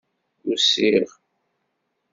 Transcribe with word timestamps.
Usiɣ. 0.51 1.07